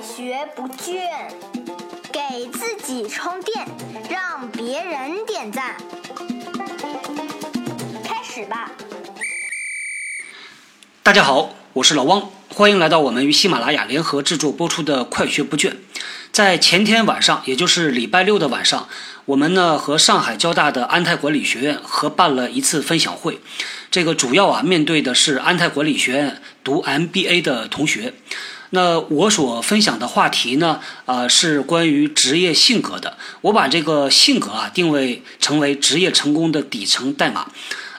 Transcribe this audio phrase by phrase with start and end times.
[0.00, 1.02] 学不倦，
[2.10, 3.66] 给自己充电，
[4.08, 5.76] 让别人点赞。
[8.02, 8.70] 开始吧！
[11.02, 15.70] 大家好，我是老汪，欢迎来到我们与喜马拉雅联合制作播出的《快学不倦》。
[16.32, 18.88] 在前天晚上，也就是礼拜六的晚上，
[19.26, 23.38] 我们呢和上海交大的安泰管理学院合办了一次分享会。
[23.90, 28.14] 这个主要啊面对的是安泰管理学院读 MBA 的同学。
[28.70, 33.16] 那我所分享的话题呢，啊，是关于职业性格的。
[33.40, 37.50] 我把这个性格啊定位成为职业成功的底层代码。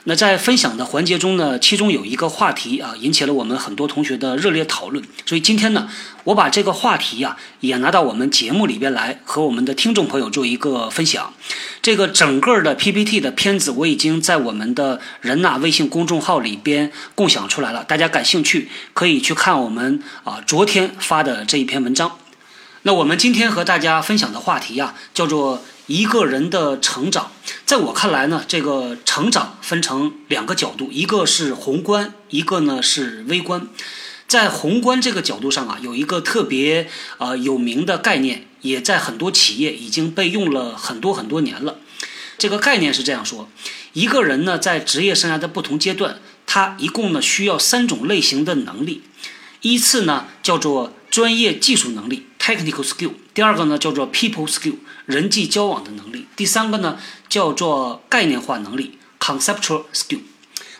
[0.04, 5.04] 那在分享的环节中呢，其中有一个话题啊，引起了我们很多同学的热烈讨论。
[5.24, 5.88] 所以今天呢，
[6.24, 11.32] 我把这个话题呀，也拿到我们节目里边来，和我们的听众朋友做一个分享。
[11.80, 17.84] 这个整个的 PPT 的片子，我已经在我们的人呐微信公众号里边共享出来了。
[17.84, 22.18] 大家感兴趣可以去看我们啊昨天发的这一篇文章。
[22.82, 25.62] 那我们今天和大家分享的话题呀，叫做。
[25.86, 27.32] 一个人的成长，
[27.66, 33.66] 在我看来呢，这个成长分成两个角度，一个是宏观，一个呢是微观。
[34.28, 36.88] 在宏观这个角度上啊，有一个特别
[37.18, 41.78] 呃有名的概念，也在很多企业已经被用了很多很多年了。
[42.38, 43.48] 这个概念是这样说：
[43.92, 49.02] 一个人呢，在职业生涯的不同阶段，他一共呢需要三种类型的能力，
[49.60, 54.74] 依次呢叫做专业技术能力 （technical skill），第二个呢叫做 people skill。
[55.06, 56.98] 人际交往的能力，第三个呢
[57.28, 60.20] 叫做概念化能力 （conceptual skill）。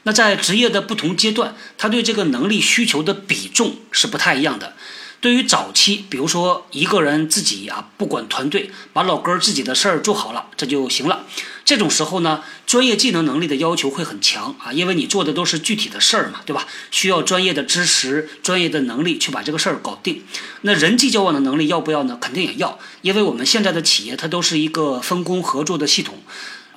[0.03, 4.75] 那在职业的不同阶段，他对这个能力需求的比重是不太一样的。
[5.23, 11.25] 对于早期，比如说一个人自己啊，不管团队，把老根儿自己的事儿做好了，这就行了。
[11.65, 16.67] 这种时候呢，专业技能能力的要求会很强啊，因为你做的都是具体的事儿嘛，对吧？
[16.91, 20.25] 需要专业的知识、专业的能力去把这个事儿搞定。
[20.63, 22.19] 那人际交往的能力要不要呢？
[22.21, 26.19] 肯定也要，因为我们现在的企业它都是一个分工合作的系统，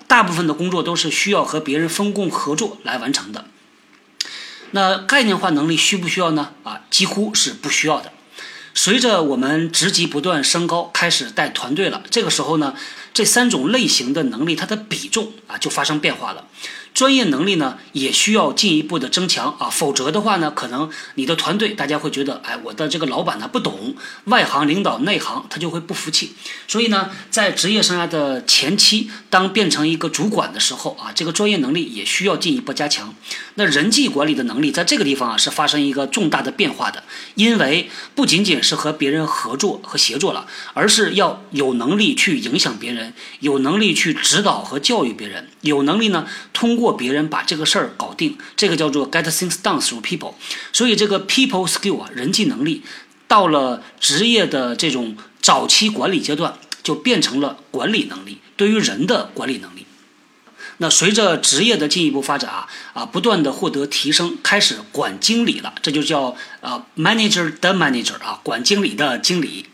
[0.06, 3.46] 大部分的工作都是需要和别人分工合作来完成的。
[4.69, 6.52] 那概念化能力需不需要呢？
[6.62, 8.12] 啊，几乎是不需要的。
[8.78, 12.75] 随着我们职级不断升高，开始带团队了，这个时候呢，
[13.13, 16.46] 这三种类型的能力它的比重啊就发生变化了。
[16.95, 26.33] 专业能力呢也需要进一步的增强啊，否则的话呢，可能你的团队大家会觉得，哎，我的这个老板呢不懂外行领导内行，他就会不服气。
[26.69, 33.13] 所以呢，在职业生涯的前期，当变成一个主管的时候啊，这个专业能力也需要进一步加强。
[33.56, 37.03] 那人际管理的能力在这个地方啊是发生一个重大的变化的，
[37.35, 46.84] 因为不仅仅是和别人合作和协作了，而是要有能力去影响别人，有能力去指导和教育别人，有能力呢通过。
[46.85, 50.35] 过别人把这个事儿搞定，这个叫做 get things done through people。
[50.72, 52.84] 所以这个 people skill 啊，人际能力，
[53.28, 59.88] 到了职业的这种早期管理阶段，就变成了管理能力，对于人的管理能力。
[60.78, 69.66] 那随着职业的进一步发展啊啊，不断的获得提升，开始管经理了，这就叫啊 manager 的 manager 啊，管经理的经理。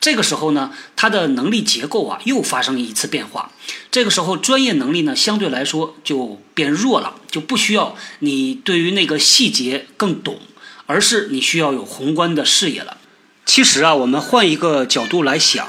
[0.00, 3.50] 这个时候呢，他的能力结构啊又发生一次变化。
[3.90, 10.38] 这个时候，专业能力呢相对来说就变弱了，就不需要你对于那个细节更懂，
[10.86, 12.98] 而是你需要有宏观的视野了。
[13.44, 15.68] 其实啊，我们换一个角度来想，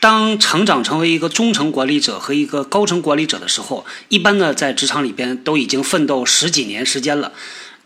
[0.00, 7.32] 当成长成为一个中层管理者和一个高层管理者的时候，一般呢在职场里边都已经奋斗十几年时间了。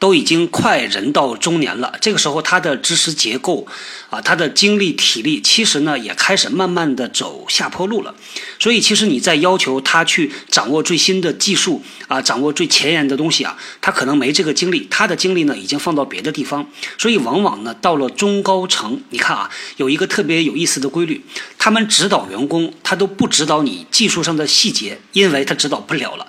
[0.03, 3.65] 都已经快人到中年了，这个时候他的知识结构，
[4.11, 8.13] 啊，他的精力体力，其实呢也开始慢慢的走下坡路了。
[8.59, 16.69] 所以其实你在要求他去掌握最新的技术啊，掌握最前沿的东西啊，他可能没这个精力，他的精力呢已经放到别的地方。
[16.99, 21.25] 所以往往呢到了中高层，你看啊，有一个特别有意思的规律，
[21.57, 26.27] 他们指导员工，他都不指导你技术上的细节，因为他指导不了了。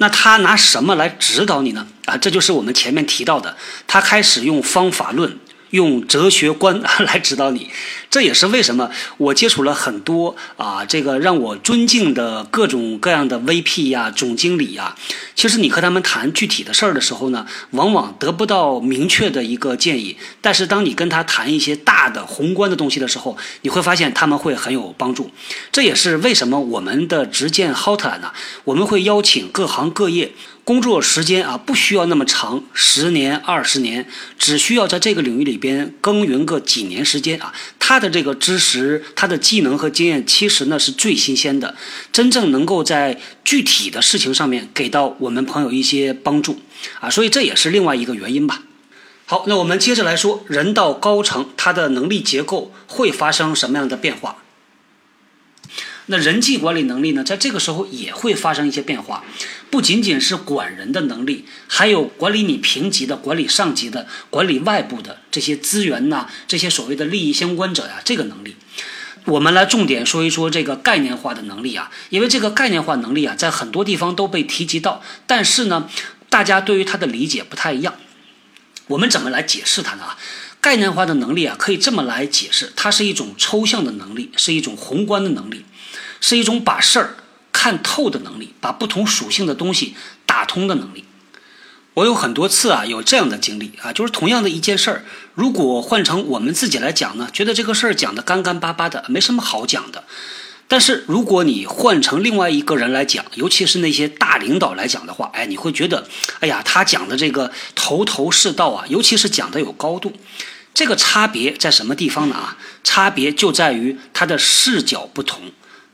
[0.00, 1.86] 那他拿什么来指导你呢？
[2.06, 3.54] 啊，这就是我们前面提到的，
[3.86, 5.38] 他开始用方法论。
[5.70, 7.70] 用哲学观 来指导你，
[8.10, 14.96] 这也是为什么我接触了很多啊，这个让我尊敬的各种各样的 VP 呀、总经理呀。
[15.34, 20.16] 其实你和他们谈具体的事儿的时候呢，往往得不到明确的一个建议。
[20.40, 25.30] 但是当你跟他谈一些大的宏观的东西的时候，你会发现他们会很有帮助。
[25.72, 28.32] 这也是为什么我们的直见 Hotline 呢，
[28.64, 30.32] 我们会邀请各行各业。
[30.70, 34.06] 工作时间啊，不需要那么长，十年、二十年，
[34.38, 41.74] 只需要在这个领域里边耕耘个几年时间啊，他的这个知识、他的技能和经验，其实呢是最新鲜的，
[42.12, 46.60] 真正能够在具体的事情上面给到我们朋友一些帮助
[47.00, 48.62] 啊，所以这也是另外一个原因吧。
[49.26, 54.36] 好，那我们接着来说，人到高层，他的能力结构会发生什么样的变化？
[56.10, 59.24] 那人际管理能力呢，在这个时候也会发生一些变化，
[59.70, 68.56] 不仅仅是管人的能力，还有管理你平级的、管理上级的、管理外部的这些资源呐，这些所谓的利益相关者呀，这个能力，
[69.26, 75.88] 我们来重点说一说这个概念化的能力啊，因为这个概念化能力啊，在很多地方都被提及到，但是呢，
[76.28, 77.94] 大家对于它的理解不太一样。
[78.88, 80.02] 我们怎么来解释它呢？
[80.60, 85.64] 概念化的能力啊，可以这么来解释，它是一种抽象的能力，是一种宏观的能力。
[86.20, 87.16] 是一种把事儿
[87.52, 89.94] 看透的能力，把不同属性的东西
[90.26, 91.04] 打通的能力。
[91.94, 100.04] 我有很多次啊有这样的经历啊，就是同样的一件事儿，如果换成我们自己来讲呢，觉得这个事儿讲的干干巴巴的，没什么好讲的。
[100.68, 106.06] 但是如果你换成另外一个人来讲，尤其是那些大领导来讲的话，哎，你会觉得，
[106.38, 110.12] 哎呀，他讲的这个头头是道啊，尤其是讲的有高度。
[110.72, 112.36] 这个差别在什么地方呢？
[112.36, 115.42] 啊，差别就在于他的视角不同。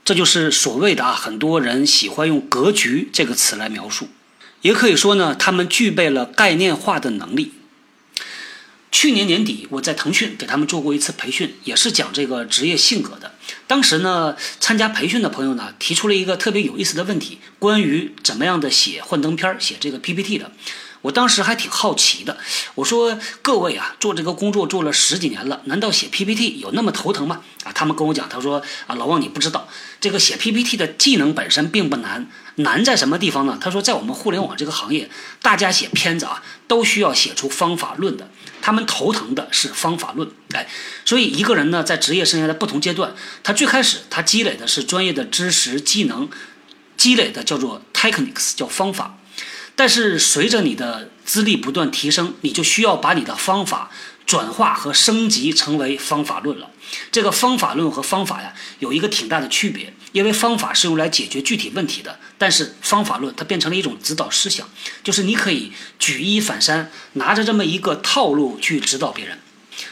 [0.07, 4.07] 这就是所谓的啊，很多人喜欢用“格局”这个词来描述，
[4.61, 7.51] 也可以说呢，他们具备了概念化的能力。
[8.89, 13.33] 去年年底，我在腾讯给他们做过一次培训，也是讲这个职业性格的。
[13.67, 20.49] 当时呢，参加培训的朋友呢，提出了一个特别有意思的问题，关于怎么样的写幻灯片、写这个 PPT 的。
[21.01, 22.37] 我当时还挺好奇的，
[22.75, 27.41] 我说各位啊，做这个工作做了十几年了，难道写 PPT 有那么头疼吗？
[27.63, 29.67] 啊，他们跟我讲，他说啊，老王你不知道，
[30.01, 33.57] 这个写 PPT 的技能本身并不难，难在什么地方呢？
[33.61, 35.09] 他说，在我们互联网这个行业，
[35.41, 38.29] 大家写片子啊，都需要写出方法论的，
[38.61, 40.29] 他们头疼的是方法论。
[40.53, 40.67] 哎，
[41.05, 43.13] 所以一个人呢，在职业生涯的不同阶段，
[43.43, 46.29] 他最开始他积累的是专业的知识技能，
[46.97, 49.17] 积累的叫做 techniques，叫方法。
[49.77, 53.91] 但是随着你的资历不断提升，你就需要把你的方法
[54.25, 56.71] 转化和升级成为方法论了。
[57.11, 64.67] 这个方法论和方法呀，有一个挺大的区别，因为方法是用来解决具体问题的，但是方法论它变成了一种指导思想，
[65.03, 69.37] 就是你可以举一反三，拿着这么一个套路去指导别人。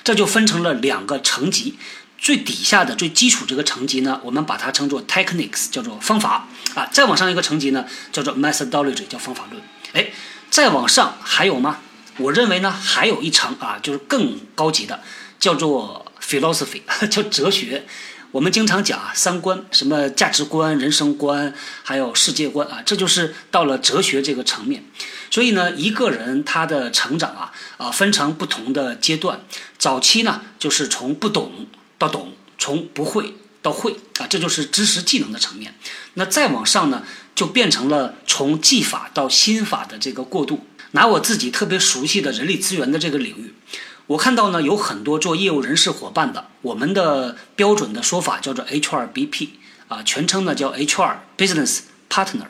[0.04, 1.76] 这就分成了两个层级。
[2.18, 6.88] 最底下的最基础这个层级呢，我们把它称作 techniques，叫做方法啊。
[6.92, 9.62] 再往上一个层级呢，叫做 methodology，叫方法论。
[9.96, 10.12] 哎，
[10.52, 11.80] 再往上还有吗？
[12.18, 15.02] 我认为呢，还有一层啊，就是更高级的，
[15.40, 17.86] 叫做 philosophy， 叫哲学。
[18.32, 21.54] 我们经常讲啊，三观，什么价值观、人生观，
[21.84, 24.84] 还有世界观啊，这就是到了哲学这个层面。
[25.32, 29.40] 所以呢，一个人他的成长啊，啊，分成不同的阶段。
[29.78, 31.68] 早期呢，就是从不懂。
[31.98, 35.74] 到懂，从不会到会啊，这就是知识技能的层面。
[36.16, 37.04] 那再往上呢，
[37.36, 40.66] 就变成了从技法到心法的这个过渡。
[40.92, 43.54] 拿我自己特别熟悉的人力资源的这个领域，
[44.08, 49.50] 我看到呢有很多做业务人事伙伴的，我们的标准的说法叫做 HRBP
[49.90, 51.80] 啊，全称呢叫 HR Business
[52.10, 52.46] Partner。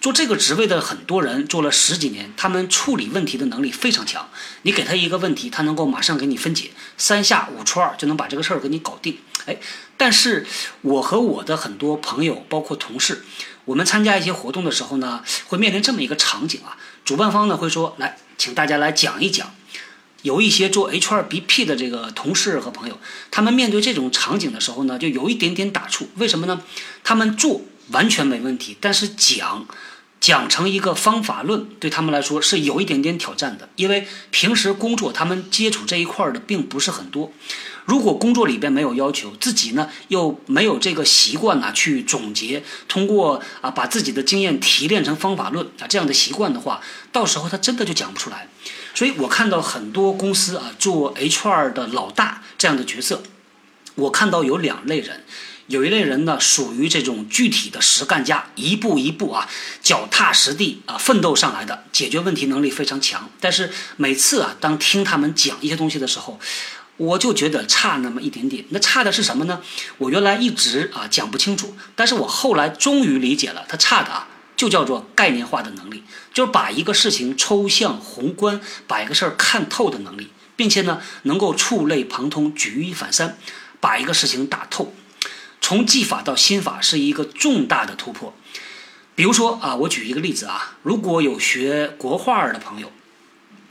[0.00, 4.28] 做这个职位的很多人做了十几年，他们处理问题的能力非常强。
[4.62, 9.18] 你给他一个问题，他能够马上给你分解，三下五除二就能把这个事儿给你搞定。
[9.46, 9.56] 哎，
[9.96, 10.46] 但是
[10.82, 13.24] 我和我的很多朋友，包括同事，
[13.68, 16.74] 我们参加一些活动的时候呢，会面临这么一个场景啊。
[17.04, 19.54] 主办方呢会说：“来，请大家来讲一讲。”
[20.22, 22.98] 有一些做 HRBP 的这个同事和朋友，
[23.30, 26.06] 他们面对这种场景的时候呢，就有一点点打怵。
[26.16, 26.62] 为什么呢？
[27.04, 29.66] 他们做完全没问题，但是讲。
[30.20, 37.32] 讲成一个方法论，对他们来说是有一点点挑战的，因为平时工作他们接触这一块的并不是很多。
[37.84, 48.48] 如果工作里边没有要求，自己呢又没有这个习惯呢去总结，通过啊把自己的经验提炼成方法论啊这样的习惯的话，到时候他真的就讲不出来。
[48.94, 53.22] 所以我看到很多公司啊做 HR 的老大这样的角色，
[53.94, 55.24] 我看到有两类人。
[55.68, 59.46] 有一类人呢，属于这种具体的实干家，一步一步啊，
[59.82, 63.30] 脚踏实地啊，奋斗上来的，解决问题能力非常强。
[63.38, 66.40] 但是每次啊，当听他们讲一些东西的时候，
[66.96, 68.64] 我就觉得差那么一点点。
[68.70, 69.60] 那差的是什么呢？
[69.98, 83.36] 我原来一直啊讲不清楚，但是我后来终于理解了，他差的啊，就叫做概念化的能力，就是把一个事情抽象宏观，把一个事儿看透的能力，并且呢，能够触类旁通，举一反三，
[83.80, 84.94] 把一个事情打透。
[85.68, 88.34] 从技法到心法是一个重大的突破。
[89.14, 92.90] 比如说啊，我举一个例子啊，如果有学国画的朋友，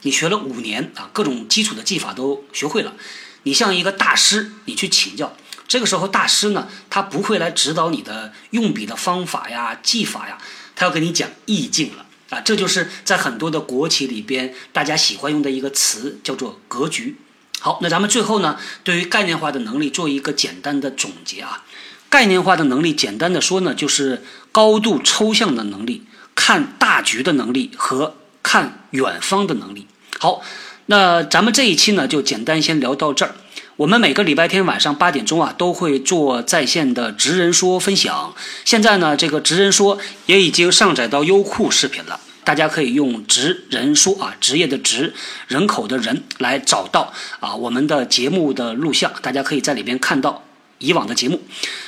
[0.03, 2.93] 你学了五年啊，各种基础的技法都学会了，
[3.41, 5.35] 你向一个大师你去请教，
[5.67, 10.37] 这个时候大师呢，他不会来指导你的用笔的方法呀、技法呀，
[10.75, 12.05] 他要跟你讲意境了。
[12.29, 17.15] 啊，这就是在很多的国企里边大家喜欢用的一个词，叫做格局。
[17.59, 21.63] 好，那咱们最后呢，对于概念化的能力做一个简单的总结啊。
[22.09, 29.87] 概念化的能力，简单的说呢，就是高度抽象的能力、看大局的能力和看远方的能力。
[30.19, 30.41] 好，
[30.87, 33.35] 那咱们这一期呢，就简单先聊到这儿。
[33.75, 38.33] 我们每个礼拜天晚上八点钟啊，都会做在线的职人说分享。
[38.65, 45.13] 现在呢，这个职人说也已经上载到优酷视频了，大家可以用职人说啊，职业的职，
[45.47, 50.43] 人口的人来找到啊我们的节目的录像，大家可以在里边看到
[50.79, 51.39] 以往的节目。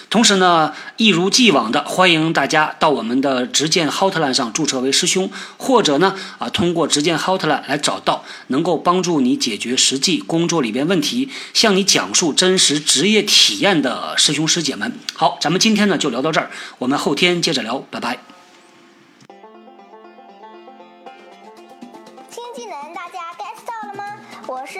[0.09, 14.91] 同时呢，一如既往的欢迎大家到我们的执剑 Hotline 上注册为师兄，或者呢啊通过执剑 Hotline 来找到能够帮助你解决实际工作里边问题、向你讲述真实职业体验的师兄师姐们。
[15.13, 16.49] 好，咱们今天呢就聊到这儿，
[16.79, 18.38] 我们后天接着聊，拜拜。